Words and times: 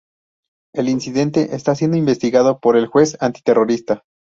El 0.73 0.89
incidente 0.89 1.53
está 1.55 1.75
siendo 1.75 1.95
investigado 1.95 2.57
por 2.59 2.75
el 2.75 2.87
juez 2.87 3.15
antiterrorista. 3.21 4.01